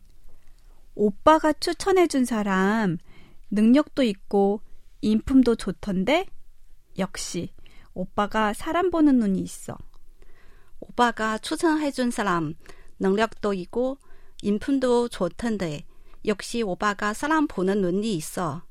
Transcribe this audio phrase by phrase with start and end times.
[1.00, 2.98] 오빠가 추천해준 사람
[3.50, 4.60] 능력도 있고
[5.00, 6.26] 인품도 좋던데?
[6.98, 7.52] 역시
[7.92, 9.76] 오빠가 사람 보는 눈이 있어.
[10.80, 12.54] 오빠가 추천해준 사람
[12.98, 13.98] 능력도 있고
[14.42, 15.84] 인품도 좋던데
[16.26, 18.62] 역시 오빠가 사람 보는 눈이 있어.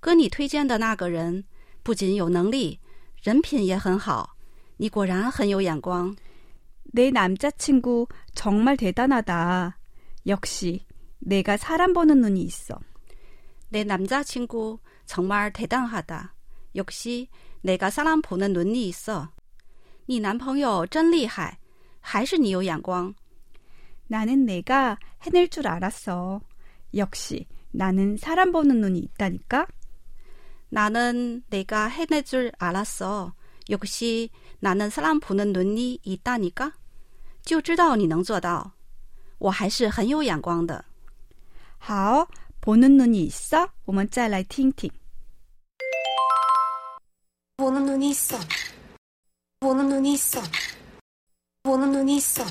[0.00, 1.44] 跟你推荐的那个人
[1.82, 2.78] 不仅有能力，
[3.22, 4.36] 人品也很好，
[4.76, 6.14] 你果然很有眼光。
[6.92, 9.78] 내 남자친구 정말 대단하다.
[10.26, 10.84] 역시
[11.18, 12.78] 내가 사람 보는 눈이 있어.
[13.68, 16.34] 내 남자친구 정말 대단하다.
[16.76, 17.28] 역시
[17.62, 19.30] 내가 사람 보는 눈이 있어.
[20.06, 21.58] 你男朋友真厉害，
[22.00, 23.14] 还是你有眼光。
[24.06, 26.42] 나는 내가 해낼 줄 알았어.
[26.94, 29.66] 역시 나는 사람 보는 눈이 있다니까.
[30.68, 33.32] 나는 내가 해낼 줄 알았어.
[33.70, 34.30] 역시
[34.60, 36.72] 나는 사람 보는 눈이 있다니까.
[37.42, 38.72] 就知道你能做到。
[39.38, 40.84] 我还是很有眼光的。
[41.78, 42.26] 好，
[42.60, 43.68] 보는 눈이 있어?
[43.84, 44.90] 我们再来听听。
[47.56, 48.36] 보는 눈이 있어.
[49.60, 50.40] 보는 눈이 있어.
[51.62, 52.44] 보는 눈이 있어.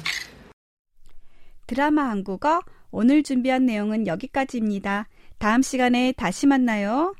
[1.68, 2.62] 드라마 한국어
[2.92, 5.07] 오늘 준비한 내용은 여기까지입니다.
[5.38, 7.16] 다음 시간에 다시 만나요.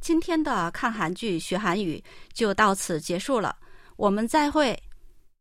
[0.00, 2.02] 今天的看韩剧学韩语
[2.32, 3.56] 就到此结束了，
[3.96, 4.78] 我们再会。